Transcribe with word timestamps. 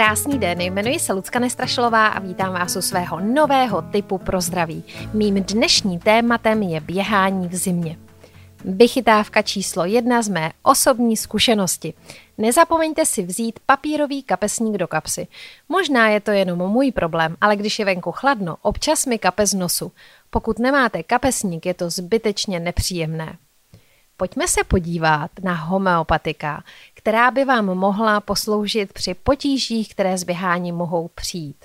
Krásný 0.00 0.38
den, 0.38 0.60
jmenuji 0.60 0.98
se 0.98 1.12
Lucka 1.12 1.38
Nestrašlová 1.38 2.06
a 2.06 2.20
vítám 2.20 2.52
vás 2.52 2.76
u 2.76 2.82
svého 2.82 3.20
nového 3.20 3.82
typu 3.82 4.18
pro 4.18 4.40
zdraví. 4.40 4.84
Mým 5.12 5.34
dnešním 5.34 6.00
tématem 6.00 6.62
je 6.62 6.80
běhání 6.80 7.48
v 7.48 7.54
zimě. 7.54 7.98
Vychytávka 8.64 9.42
číslo 9.42 9.84
jedna 9.84 10.22
z 10.22 10.28
mé 10.28 10.52
osobní 10.62 11.16
zkušenosti. 11.16 11.94
Nezapomeňte 12.38 13.06
si 13.06 13.22
vzít 13.22 13.60
papírový 13.66 14.22
kapesník 14.22 14.76
do 14.76 14.88
kapsy. 14.88 15.26
Možná 15.68 16.08
je 16.08 16.20
to 16.20 16.30
jenom 16.30 16.58
můj 16.58 16.92
problém, 16.92 17.36
ale 17.40 17.56
když 17.56 17.78
je 17.78 17.84
venku 17.84 18.12
chladno, 18.12 18.56
občas 18.62 19.06
mi 19.06 19.18
kape 19.18 19.46
z 19.46 19.54
nosu. 19.54 19.92
Pokud 20.30 20.58
nemáte 20.58 21.02
kapesník, 21.02 21.66
je 21.66 21.74
to 21.74 21.90
zbytečně 21.90 22.60
nepříjemné. 22.60 23.36
Pojďme 24.20 24.48
se 24.48 24.64
podívat 24.64 25.30
na 25.42 25.54
homeopatika, 25.54 26.64
která 26.94 27.30
by 27.30 27.44
vám 27.44 27.64
mohla 27.64 28.20
posloužit 28.20 28.92
při 28.92 29.14
potížích, 29.14 29.94
které 29.94 30.18
z 30.18 30.24
běhání 30.24 30.72
mohou 30.72 31.08
přijít. 31.08 31.56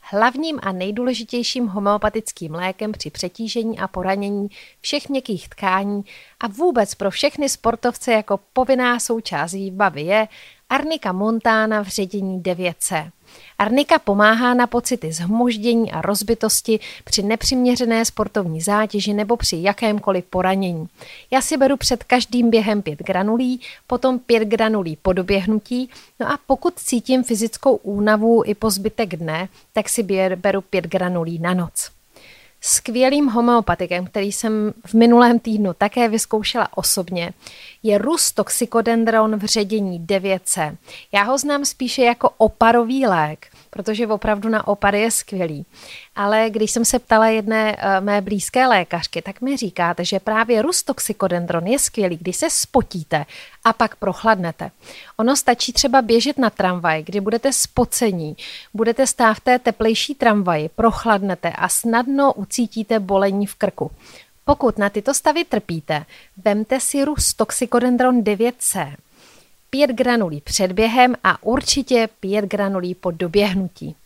Hlavním 0.00 0.58
a 0.62 0.72
nejdůležitějším 0.72 1.66
homeopatickým 1.66 2.54
lékem 2.54 2.92
při 2.92 3.10
přetížení 3.10 3.78
a 3.78 3.88
poranění 3.88 4.48
všech 4.80 5.08
měkkých 5.08 5.48
tkání 5.48 6.04
a 6.40 6.46
vůbec 6.48 6.94
pro 6.94 7.10
všechny 7.10 7.48
sportovce 7.48 8.12
jako 8.12 8.40
povinná 8.52 9.00
součást 9.00 9.52
výbavy 9.52 10.02
je 10.02 10.28
Arnika 10.72 11.12
montana 11.12 11.84
v 11.84 11.88
ředění 11.88 12.40
9C. 12.40 13.10
Arnika 13.58 13.98
pomáhá 13.98 14.54
na 14.54 14.66
pocity 14.66 15.12
zhmoždění 15.12 15.92
a 15.92 16.02
rozbitosti 16.02 16.80
při 17.04 17.22
nepřiměřené 17.22 18.04
sportovní 18.04 18.60
zátěži 18.60 19.14
nebo 19.14 19.36
při 19.36 19.56
jakémkoliv 19.60 20.24
poranění. 20.24 20.88
Já 21.30 21.40
si 21.40 21.56
beru 21.56 21.76
před 21.76 22.04
každým 22.04 22.50
během 22.50 22.82
5 22.82 22.98
granulí, 22.98 23.60
potom 23.86 24.18
5 24.18 24.48
granulí 24.48 24.98
po 25.02 25.12
doběhnutí, 25.12 25.90
no 26.20 26.32
a 26.32 26.38
pokud 26.46 26.74
cítím 26.76 27.24
fyzickou 27.24 27.76
únavu 27.76 28.42
i 28.46 28.54
po 28.54 28.70
zbytek 28.70 29.16
dne, 29.16 29.48
tak 29.72 29.88
si 29.88 30.02
beru 30.36 30.60
5 30.60 30.86
granulí 30.86 31.38
na 31.38 31.54
noc 31.54 31.90
skvělým 32.64 33.26
homeopatikem, 33.26 34.06
který 34.06 34.32
jsem 34.32 34.72
v 34.86 34.94
minulém 34.94 35.38
týdnu 35.38 35.74
také 35.74 36.08
vyzkoušela 36.08 36.68
osobně, 36.76 37.32
je 37.82 37.98
Rus 37.98 38.32
toxicodendron 38.32 39.36
v 39.36 39.44
ředění 39.44 40.00
9C. 40.00 40.76
Já 41.12 41.22
ho 41.22 41.38
znám 41.38 41.64
spíše 41.64 42.02
jako 42.02 42.30
oparový 42.36 43.06
lék, 43.06 43.46
protože 43.70 44.06
opravdu 44.06 44.48
na 44.48 44.68
opary 44.68 45.00
je 45.00 45.10
skvělý. 45.10 45.66
Ale 46.16 46.50
když 46.50 46.70
jsem 46.70 46.84
se 46.84 46.98
ptala 46.98 47.26
jedné 47.26 47.76
uh, 47.76 48.04
mé 48.04 48.20
blízké 48.20 48.66
lékařky, 48.66 49.22
tak 49.22 49.40
mi 49.40 49.56
říkáte, 49.56 50.04
že 50.04 50.20
právě 50.20 50.62
rustoxykodendron 50.62 51.66
je 51.66 51.78
skvělý, 51.78 52.16
když 52.16 52.36
se 52.36 52.50
spotíte 52.50 53.26
a 53.64 53.72
pak 53.72 53.96
prochladnete. 53.96 54.70
Ono 55.16 55.36
stačí 55.36 55.72
třeba 55.72 56.02
běžet 56.02 56.38
na 56.38 56.50
tramvaj, 56.50 57.02
kdy 57.02 57.20
budete 57.20 57.52
spocení, 57.52 58.36
budete 58.74 59.06
stát 59.06 59.34
v 59.34 59.40
té 59.40 59.58
teplejší 59.58 60.14
tramvaji, 60.14 60.68
prochladnete 60.68 61.50
a 61.50 61.68
snadno 61.68 62.32
ucítíte 62.32 63.00
bolení 63.00 63.46
v 63.46 63.54
krku. 63.54 63.90
Pokud 64.44 64.78
na 64.78 64.90
tyto 64.90 65.14
stavy 65.14 65.44
trpíte, 65.44 66.04
vemte 66.44 66.80
si 66.80 67.04
Rus 67.04 67.34
Toxicodendron 67.34 68.22
9C. 68.22 68.94
5 69.70 69.90
granulí 69.90 70.40
před 70.40 70.72
během 70.72 71.16
a 71.24 71.42
určitě 71.42 72.08
5 72.20 72.44
granulí 72.44 72.94
po 72.94 73.10
doběhnutí. 73.10 73.96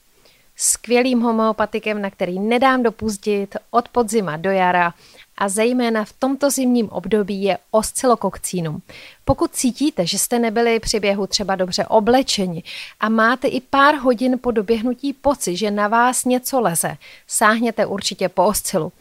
Skvělým 0.57 1.21
homeopatikem, 1.21 2.03
na 2.03 2.11
který 2.11 2.39
nedám 2.39 2.83
dopustit 2.83 3.57
od 3.71 3.89
podzima 3.89 4.37
do 4.37 4.51
jara 4.51 4.95
a 5.39 5.49
zejména 5.49 6.05
v 6.05 6.13
tomto 6.13 6.51
zimním 6.51 6.89
období 6.89 7.43
je 7.43 7.59
oscilokokcínum. 7.71 8.83
Pokud 9.25 9.55
cítíte, 9.55 10.07
že 10.07 10.19
jste 10.19 10.39
nebyli 10.39 10.81
při 10.81 11.01
běhu 11.01 11.27
třeba 11.27 11.57
dobře 11.57 11.87
oblečeni 11.87 12.63
a 13.01 13.09
máte 13.09 13.49
i 13.49 13.61
pár 13.61 13.95
hodin 13.95 14.39
po 14.41 14.51
doběhnutí 14.51 15.13
pocit, 15.13 15.57
že 15.57 15.71
na 15.71 15.89
vás 15.89 16.25
něco 16.25 16.61
leze, 16.61 16.97
sáhněte 17.27 17.87
určitě 17.87 18.29
po 18.29 18.45
oscilu. 18.45 18.93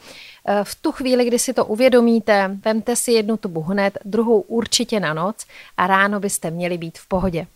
Eh, 0.47 0.63
v 0.63 0.75
tu 0.75 0.91
chvíli, 0.91 1.25
kdy 1.25 1.39
si 1.39 1.53
to 1.53 1.66
uvědomíte, 1.66 2.57
vemte 2.66 2.95
si 2.95 3.11
jednu 3.11 3.38
tubu 3.38 3.61
hned, 3.61 3.97
druhou 4.06 4.41
určitě 4.41 5.00
na 5.00 5.13
noc 5.13 5.45
a 5.78 5.88
ráno 5.88 6.19
byste 6.19 6.51
měli 6.51 6.78
být 6.78 6.97
v 6.97 7.07
pohodě. 7.07 7.47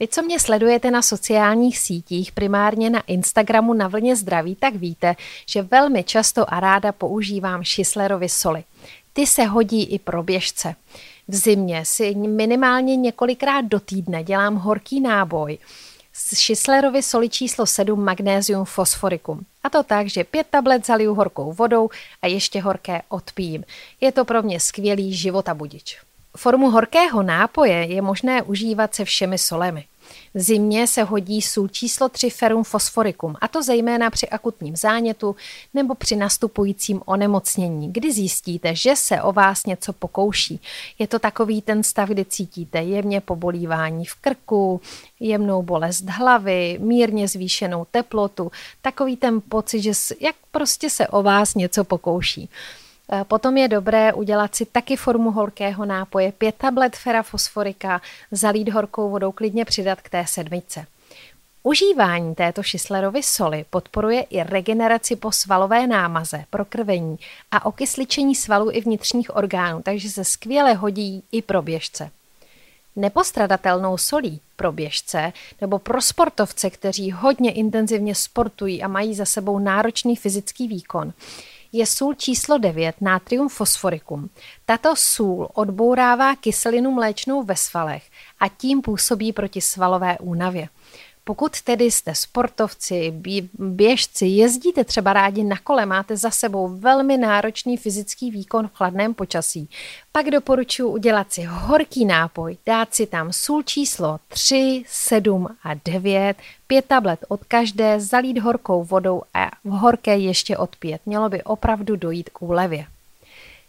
Vy, 0.00 0.08
co 0.08 0.22
mě 0.22 0.40
sledujete 0.40 0.90
na 0.90 1.02
sociálních 1.02 1.78
sítích, 1.78 2.32
primárně 2.32 2.90
na 2.90 3.00
Instagramu 3.00 3.74
na 3.74 3.88
vlně 3.88 4.16
zdraví, 4.16 4.54
tak 4.54 4.74
víte, 4.74 5.16
že 5.46 5.62
velmi 5.62 6.04
často 6.04 6.54
a 6.54 6.60
ráda 6.60 6.92
používám 6.92 7.62
šislerovy 7.62 8.28
soli. 8.28 8.64
Ty 9.12 9.26
se 9.26 9.44
hodí 9.44 9.84
i 9.84 9.98
pro 9.98 10.22
běžce. 10.22 10.74
V 11.28 11.34
zimě 11.34 11.84
si 11.84 12.14
minimálně 12.14 12.96
několikrát 12.96 13.64
do 13.64 13.80
týdne 13.80 14.24
dělám 14.24 14.56
horký 14.56 15.00
náboj 15.00 15.58
z 16.16 16.38
Šislerovy 16.38 17.02
soli 17.02 17.28
číslo 17.28 17.66
7 17.66 18.04
magnézium 18.04 18.64
fosforikum. 18.64 19.46
A 19.64 19.70
to 19.70 19.82
tak, 19.82 20.06
že 20.06 20.24
pět 20.24 20.46
tablet 20.50 20.86
zaliju 20.86 21.14
horkou 21.14 21.52
vodou 21.52 21.88
a 22.22 22.26
ještě 22.26 22.60
horké 22.60 23.02
odpijím. 23.08 23.64
Je 24.00 24.12
to 24.12 24.24
pro 24.24 24.42
mě 24.42 24.60
skvělý 24.60 25.14
života 25.14 25.54
budič. 25.54 26.00
Formu 26.36 26.70
horkého 26.70 27.22
nápoje 27.22 27.74
je 27.74 28.02
možné 28.02 28.42
užívat 28.42 28.94
se 28.94 29.04
všemi 29.04 29.38
solemi. 29.38 29.84
V 30.34 30.40
zimě 30.40 30.86
se 30.86 31.02
hodí 31.02 31.42
sůl 31.42 31.68
číslo 31.68 32.08
3 32.08 32.30
ferum 32.30 32.64
fosforicum, 32.64 33.36
a 33.40 33.48
to 33.48 33.62
zejména 33.62 34.10
při 34.10 34.28
akutním 34.28 34.76
zánětu 34.76 35.36
nebo 35.74 35.94
při 35.94 36.16
nastupujícím 36.16 37.02
onemocnění, 37.04 37.92
kdy 37.92 38.12
zjistíte, 38.12 38.74
že 38.74 38.96
se 38.96 39.22
o 39.22 39.32
vás 39.32 39.66
něco 39.66 39.92
pokouší. 39.92 40.60
Je 40.98 41.06
to 41.06 41.18
takový 41.18 41.62
ten 41.62 41.82
stav, 41.82 42.08
kdy 42.08 42.24
cítíte 42.24 42.82
jemně 42.82 43.20
pobolívání 43.20 44.04
v 44.04 44.14
krku, 44.14 44.80
jemnou 45.20 45.62
bolest 45.62 46.04
hlavy, 46.04 46.78
mírně 46.80 47.28
zvýšenou 47.28 47.86
teplotu, 47.90 48.52
takový 48.82 49.16
ten 49.16 49.40
pocit, 49.48 49.82
že 49.82 49.92
jak 50.20 50.36
prostě 50.50 50.90
se 50.90 51.08
o 51.08 51.22
vás 51.22 51.54
něco 51.54 51.84
pokouší. 51.84 52.48
Eh, 53.12 53.24
potom 53.24 53.56
je 53.56 53.68
dobré 53.68 54.12
udělat 54.12 54.54
si 54.54 54.66
taky 54.66 54.96
formu 54.96 55.30
horkého 55.30 55.84
nápoje, 55.84 56.32
pět 56.32 56.54
tablet 56.54 56.96
ferafosforika, 56.96 58.00
zalít 58.30 58.68
horkou 58.68 59.10
vodou, 59.10 59.32
klidně 59.32 59.64
přidat 59.64 60.00
k 60.00 60.08
té 60.10 60.26
sedmice. 60.26 60.86
Užívání 61.62 62.34
této 62.34 62.62
šislerovy 62.62 63.22
soli 63.22 63.64
podporuje 63.70 64.22
i 64.22 64.42
regeneraci 64.42 65.16
po 65.16 65.32
svalové 65.32 65.86
námaze, 65.86 66.44
prokrvení 66.50 67.18
a 67.50 67.66
okysličení 67.66 68.34
svalů 68.34 68.70
i 68.72 68.80
vnitřních 68.80 69.36
orgánů, 69.36 69.82
takže 69.82 70.10
se 70.10 70.24
skvěle 70.24 70.74
hodí 70.74 71.22
i 71.32 71.42
pro 71.42 71.62
běžce. 71.62 72.10
Nepostradatelnou 72.96 73.98
solí 73.98 74.40
pro 74.56 74.72
běžce 74.72 75.32
nebo 75.60 75.78
pro 75.78 76.02
sportovce, 76.02 76.70
kteří 76.70 77.12
hodně 77.12 77.52
intenzivně 77.52 78.14
sportují 78.14 78.82
a 78.82 78.88
mají 78.88 79.14
za 79.14 79.24
sebou 79.24 79.58
náročný 79.58 80.16
fyzický 80.16 80.68
výkon, 80.68 81.12
je 81.74 81.86
sůl 81.86 82.14
číslo 82.14 82.58
9, 82.58 82.96
natrium 83.00 83.48
fosforicum. 83.48 84.30
Tato 84.64 84.96
sůl 84.96 85.48
odbourává 85.54 86.36
kyselinu 86.36 86.90
mléčnou 86.90 87.42
ve 87.42 87.56
svalech 87.56 88.10
a 88.40 88.48
tím 88.48 88.82
působí 88.82 89.32
proti 89.32 89.60
svalové 89.60 90.18
únavě. 90.18 90.68
Pokud 91.26 91.62
tedy 91.62 91.84
jste 91.84 92.14
sportovci, 92.14 93.14
běžci, 93.58 94.26
jezdíte 94.26 94.84
třeba 94.84 95.12
rádi 95.12 95.44
na 95.44 95.56
kole, 95.58 95.86
máte 95.86 96.16
za 96.16 96.30
sebou 96.30 96.68
velmi 96.68 97.16
náročný 97.16 97.76
fyzický 97.76 98.30
výkon 98.30 98.68
v 98.68 98.74
chladném 98.74 99.14
počasí, 99.14 99.68
pak 100.12 100.30
doporučuji 100.30 100.88
udělat 100.88 101.32
si 101.32 101.42
horký 101.42 102.04
nápoj, 102.04 102.56
dát 102.66 102.94
si 102.94 103.06
tam 103.06 103.32
sůl 103.32 103.62
číslo 103.62 104.18
3, 104.28 104.82
7 104.86 105.48
a 105.62 105.74
9, 105.84 106.36
pět 106.66 106.84
tablet 106.84 107.24
od 107.28 107.44
každé, 107.44 108.00
zalít 108.00 108.38
horkou 108.38 108.84
vodou 108.84 109.22
a 109.34 109.50
v 109.64 109.70
horké 109.70 110.16
ještě 110.16 110.56
od 110.56 110.76
pět. 110.76 111.00
Mělo 111.06 111.28
by 111.28 111.42
opravdu 111.42 111.96
dojít 111.96 112.30
k 112.30 112.42
úlevě. 112.42 112.86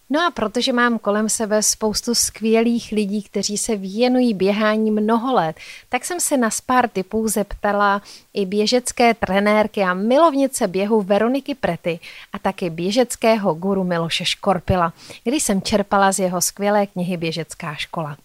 No 0.09 0.25
a 0.27 0.31
protože 0.31 0.73
mám 0.73 0.99
kolem 0.99 1.29
sebe 1.29 1.63
spoustu 1.63 2.15
skvělých 2.15 2.91
lidí, 2.91 3.23
kteří 3.23 3.57
se 3.57 3.75
věnují 3.75 4.33
běhání 4.33 4.91
mnoho 4.91 5.33
let, 5.33 5.55
tak 5.89 6.05
jsem 6.05 6.19
se 6.19 6.37
na 6.37 6.49
pár 6.65 6.89
typů 6.89 7.27
zeptala 7.27 8.01
i 8.33 8.45
běžecké 8.45 9.13
trenérky 9.13 9.81
a 9.81 9.93
milovnice 9.93 10.67
běhu 10.67 11.01
Veroniky 11.01 11.55
Prety 11.55 11.99
a 12.33 12.39
taky 12.39 12.69
běžeckého 12.69 13.53
guru 13.53 13.83
Miloše 13.83 14.25
Škorpila, 14.25 14.93
když 15.23 15.43
jsem 15.43 15.61
čerpala 15.61 16.11
z 16.11 16.19
jeho 16.19 16.41
skvělé 16.41 16.87
knihy 16.87 17.17
Běžecká 17.17 17.75
škola. 17.75 18.17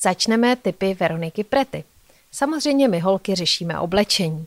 Začneme 0.00 0.56
typy 0.56 0.94
Veroniky 0.94 1.44
Prety. 1.44 1.84
Samozřejmě 2.32 2.88
my 2.88 3.00
holky 3.00 3.34
řešíme 3.34 3.78
oblečení. 3.80 4.46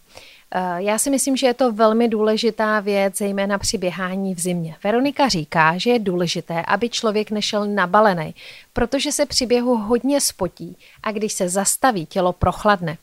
Eh, 0.56 0.84
já 0.84 0.98
si 0.98 1.10
myslím, 1.10 1.38
že 1.38 1.48
je 1.48 1.54
to 1.54 1.72
velmi 1.72 2.08
důležitá 2.08 2.80
věc, 2.80 3.18
zejména 3.18 3.58
při 3.58 3.78
běhání 3.78 4.36
v 4.36 4.40
zimě. 4.40 4.76
Veronika 4.84 5.28
říká, 5.28 5.78
že 5.78 5.90
je 5.90 6.00
důležité, 6.00 6.62
aby 6.62 6.90
člověk 6.90 7.32
nešel 7.32 7.66
nabalený, 7.66 8.36
protože 8.74 9.12
se 9.12 9.26
při 9.26 9.46
běhu 9.46 9.78
hodně 9.78 10.22
spotí 10.22 10.78
a 11.04 11.12
když 11.12 11.34
se 11.34 11.50
zastaví, 11.50 12.06
tělo 12.06 12.34
prochladne. 12.34 12.98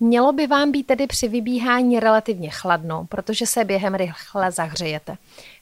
Mělo 0.00 0.32
by 0.32 0.46
vám 0.46 0.72
být 0.72 0.86
tedy 0.86 1.06
při 1.06 1.28
vybíhání 1.28 2.00
relativně 2.00 2.50
chladno, 2.50 3.06
protože 3.08 3.46
se 3.46 3.64
během 3.64 3.94
rychle 3.94 4.52
zahřejete. 4.52 5.16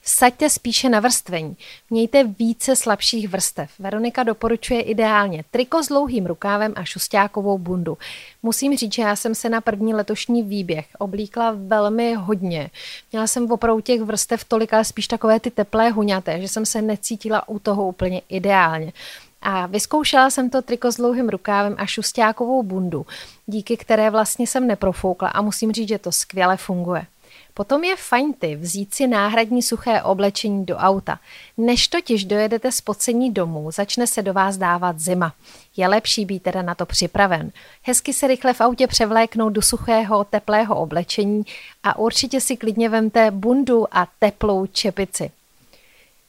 V 0.09 0.11
Vsaďte 0.11 0.51
spíše 0.51 0.89
na 0.89 1.01
vrstvení. 1.01 1.57
Mějte 1.91 2.25
více 2.25 2.77
slabších 2.77 3.29
vrstev. 3.29 3.71
Veronika 3.79 4.23
doporučuje 4.23 4.81
ideálně 4.81 5.45
triko 5.51 5.83
s 5.83 5.89
dlouhým 5.89 6.27
rukávem 6.27 6.73
a 6.77 6.85
šustákovou 6.85 7.59
bundu. 7.59 7.99
Musím 8.43 8.77
říct, 8.77 8.95
že 8.95 9.03
já 9.03 9.17
jsem 9.17 9.35
se 9.35 9.49
na 9.49 9.61
první 9.61 9.95
letošní 9.95 10.43
výběh 10.43 10.87
oblíkla 10.99 11.55
velmi 11.57 12.15
hodně. 12.15 12.71
Měla 13.13 13.27
jsem 13.27 13.53
opravdu 13.53 13.81
těch 13.81 14.01
vrstev 14.01 14.45
tolik, 14.45 14.75
ale 14.75 14.85
spíš 14.85 15.07
takové 15.07 15.41
ty 15.41 15.51
teplé 15.51 15.91
huňaté, 15.91 16.41
že 16.41 16.49
jsem 16.49 16.67
se 16.67 16.83
necítila 16.83 17.49
u 17.49 17.59
toho 17.59 17.89
úplně 17.89 18.23
ideálně. 18.29 18.93
A 19.43 19.67
vyzkoušela 19.67 20.31
jsem 20.31 20.51
to 20.51 20.63
triko 20.63 20.93
s 20.93 20.97
dlouhým 20.97 21.29
rukávem 21.29 21.75
a 21.79 21.87
šustákovou 21.87 22.63
bundu, 22.63 23.07
díky 23.47 23.77
které 23.77 24.11
vlastně 24.11 24.47
jsem 24.47 24.67
neprofoukla 24.67 25.29
a 25.29 25.43
musím 25.43 25.73
říct, 25.73 25.89
že 25.89 25.99
to 25.99 26.13
skvěle 26.13 26.57
funguje. 26.57 27.07
Potom 27.59 27.85
je 27.85 27.97
fajn 27.97 28.33
ty 28.33 28.57
vzít 28.57 28.95
si 28.95 29.07
náhradní 29.07 29.63
suché 29.63 30.03
oblečení 30.03 30.67
do 30.67 30.77
auta. 30.77 31.19
Než 31.57 31.89
totiž 31.89 32.25
dojedete 32.25 32.73
z 32.73 32.81
pocení 32.81 33.33
domů, 33.33 33.71
začne 33.71 34.07
se 34.07 34.23
do 34.23 34.33
vás 34.33 34.57
dávat 34.57 34.99
zima. 34.99 35.35
Je 35.77 35.89
lepší 35.89 36.25
být 36.25 36.43
teda 36.43 36.63
na 36.63 36.75
to 36.75 36.87
připraven. 36.87 37.51
Hezky 37.83 38.13
se 38.13 38.27
rychle 38.27 38.55
v 38.55 38.61
autě 38.61 38.87
převléknout 38.87 39.53
do 39.53 39.63
suchého, 39.63 40.25
teplého 40.25 40.77
oblečení 40.77 41.43
a 41.83 41.99
určitě 41.99 42.41
si 42.41 42.57
klidně 42.57 42.89
vemte 42.89 43.31
bundu 43.31 43.87
a 43.97 44.09
teplou 44.19 44.67
čepici. 44.67 45.31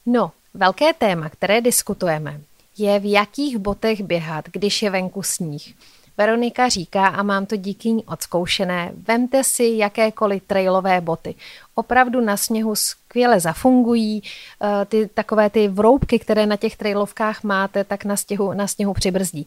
No, 0.06 0.32
velké 0.54 0.92
téma, 0.92 1.28
které 1.28 1.60
diskutujeme, 1.60 2.40
je 2.78 2.98
v 2.98 3.12
jakých 3.12 3.58
botech 3.58 4.00
běhat, 4.00 4.44
když 4.48 4.82
je 4.82 4.90
venku 4.90 5.22
sníh. 5.22 5.74
Veronika 6.20 6.68
říká, 6.68 7.06
a 7.06 7.22
mám 7.22 7.46
to 7.46 7.56
díky 7.56 7.90
ní 7.92 8.04
odzkoušené, 8.04 8.92
vemte 9.08 9.44
si 9.44 9.64
jakékoliv 9.76 10.42
trailové 10.46 11.00
boty. 11.00 11.34
Opravdu 11.74 12.20
na 12.20 12.36
sněhu 12.36 12.74
skvěle 12.74 13.40
zafungují, 13.40 14.22
eh, 14.22 14.84
ty 14.84 15.08
takové 15.14 15.50
ty 15.50 15.68
vroubky, 15.68 16.18
které 16.18 16.46
na 16.46 16.56
těch 16.56 16.76
trailovkách 16.76 17.42
máte, 17.42 17.84
tak 17.84 18.04
na 18.04 18.16
sněhu, 18.16 18.52
na 18.52 18.66
sněhu 18.66 18.92
přibrzdí. 18.94 19.46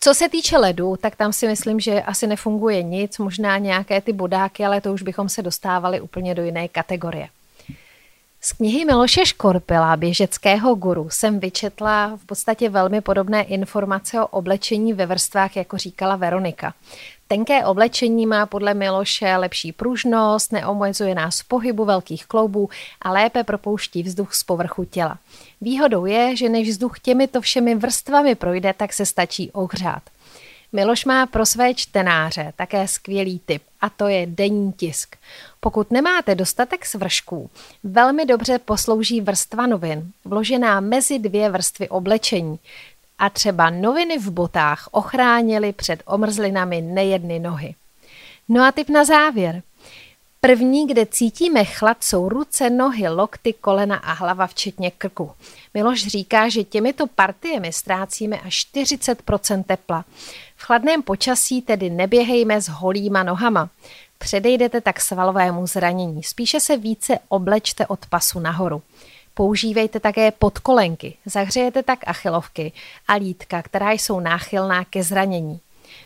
Co 0.00 0.14
se 0.14 0.28
týče 0.28 0.58
ledu, 0.58 0.96
tak 0.96 1.16
tam 1.16 1.32
si 1.32 1.46
myslím, 1.46 1.80
že 1.80 2.02
asi 2.02 2.26
nefunguje 2.26 2.82
nic, 2.82 3.18
možná 3.18 3.58
nějaké 3.58 4.00
ty 4.00 4.12
bodáky, 4.12 4.64
ale 4.64 4.80
to 4.80 4.92
už 4.92 5.02
bychom 5.02 5.28
se 5.28 5.42
dostávali 5.42 6.00
úplně 6.00 6.34
do 6.34 6.44
jiné 6.44 6.68
kategorie. 6.68 7.28
Z 8.48 8.52
knihy 8.52 8.84
Miloše 8.84 9.26
Škorpila, 9.26 9.96
běžeckého 9.96 10.74
guru, 10.74 11.08
jsem 11.10 11.40
vyčetla 11.40 12.16
v 12.16 12.26
podstatě 12.26 12.68
velmi 12.68 13.00
podobné 13.00 13.42
informace 13.42 14.20
o 14.20 14.26
oblečení 14.26 14.92
ve 14.92 15.06
vrstvách, 15.06 15.56
jako 15.56 15.78
říkala 15.78 16.16
Veronika. 16.16 16.74
Tenké 17.26 17.64
oblečení 17.64 18.26
má 18.26 18.46
podle 18.46 18.74
Miloše 18.74 19.36
lepší 19.36 19.72
pružnost, 19.72 20.52
neomezuje 20.52 21.14
nás 21.14 21.40
v 21.40 21.48
pohybu 21.48 21.84
velkých 21.84 22.26
kloubů 22.26 22.68
a 23.02 23.12
lépe 23.12 23.44
propouští 23.44 24.02
vzduch 24.02 24.34
z 24.34 24.44
povrchu 24.44 24.84
těla. 24.84 25.18
Výhodou 25.60 26.06
je, 26.06 26.36
že 26.36 26.48
než 26.48 26.68
vzduch 26.68 27.00
těmito 27.00 27.40
všemi 27.40 27.74
vrstvami 27.74 28.34
projde, 28.34 28.72
tak 28.72 28.92
se 28.92 29.06
stačí 29.06 29.50
ohřát. 29.50 30.02
Miloš 30.72 31.04
má 31.04 31.26
pro 31.26 31.46
své 31.46 31.74
čtenáře 31.74 32.52
také 32.56 32.88
skvělý 32.88 33.40
tip 33.46 33.62
a 33.80 33.88
to 33.88 34.08
je 34.08 34.26
denní 34.26 34.72
tisk. 34.72 35.16
Pokud 35.60 35.90
nemáte 35.90 36.34
dostatek 36.34 36.86
svršků, 36.86 37.50
velmi 37.84 38.26
dobře 38.26 38.58
poslouží 38.58 39.20
vrstva 39.20 39.66
novin, 39.66 40.12
vložená 40.24 40.80
mezi 40.80 41.18
dvě 41.18 41.50
vrstvy 41.50 41.88
oblečení. 41.88 42.58
A 43.18 43.30
třeba 43.30 43.70
noviny 43.70 44.18
v 44.18 44.30
botách 44.30 44.88
ochránily 44.90 45.72
před 45.72 46.02
omrzlinami 46.06 46.80
nejedny 46.80 47.38
nohy. 47.38 47.74
No 48.48 48.64
a 48.64 48.72
tip 48.72 48.88
na 48.88 49.04
závěr. 49.04 49.62
První, 50.40 50.86
kde 50.86 51.06
cítíme 51.06 51.64
chlad, 51.64 52.04
jsou 52.04 52.28
ruce, 52.28 52.70
nohy, 52.70 53.08
lokty, 53.08 53.52
kolena 53.52 53.96
a 53.96 54.12
hlava, 54.12 54.46
včetně 54.46 54.90
krku. 54.90 55.32
Miloš 55.74 56.06
říká, 56.06 56.48
že 56.48 56.64
těmito 56.64 57.06
partiemi 57.06 57.72
ztrácíme 57.72 58.40
až 58.40 58.54
40 58.54 59.22
tepla. 59.66 60.04
V 60.60 60.64
chladném 60.64 61.02
počasí 61.02 61.62
tedy 61.62 61.90
neběhejme 61.90 62.60
s 62.60 62.68
holýma 62.68 63.22
nohama. 63.22 63.70
Předejdete 64.18 64.80
tak 64.80 65.00
svalovému 65.00 65.66
zranění. 65.66 66.22
Spíše 66.22 66.60
se 66.60 66.76
více 66.76 67.18
oblečte 67.28 67.86
od 67.86 68.06
pasu 68.06 68.40
nahoru. 68.40 68.82
Používejte 69.34 70.00
také 70.00 70.30
podkolenky. 70.30 71.14
Zahřejete 71.26 71.82
tak 71.82 71.98
achilovky 72.06 72.72
a 73.08 73.14
lítka, 73.14 73.62
která 73.62 73.92
jsou 73.92 74.20
náchylná 74.20 74.84
ke 74.84 75.02
zranění. 75.02 75.60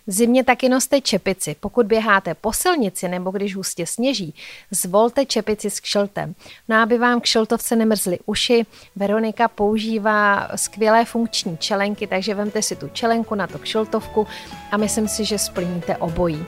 V 0.07 0.13
zimě 0.13 0.45
taky 0.45 0.69
noste 0.69 1.01
čepici. 1.01 1.57
Pokud 1.61 1.87
běháte 1.87 2.35
po 2.35 2.53
silnici 2.53 3.09
nebo 3.09 3.31
když 3.31 3.57
hustě 3.57 3.87
sněží, 3.87 4.35
zvolte 4.71 5.27
čepici 5.27 5.71
s 5.71 5.81
kšeltem. 5.81 6.35
No 6.69 6.83
aby 6.83 6.99
vám 6.99 7.21
kšeltovce 7.21 7.77
nemrzly 7.77 8.19
uši, 8.27 8.67
Veronika 8.97 9.49
používá 9.49 10.49
skvělé 10.57 11.05
funkční 11.05 11.59
čelenky, 11.59 12.07
takže 12.07 12.35
vemte 12.35 12.63
si 12.63 12.77
tu 12.77 12.89
čelenku 12.89 13.35
na 13.35 13.47
to 13.47 13.59
kšeltovku 13.59 14.27
a 14.71 14.77
myslím 14.77 15.09
si, 15.09 15.25
že 15.25 15.39
splníte 15.39 15.97
obojí. 15.97 16.45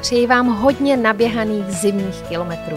Přeji 0.00 0.26
vám 0.26 0.46
hodně 0.46 0.96
naběhaných 0.96 1.64
zimních 1.64 2.22
kilometrů. 2.28 2.76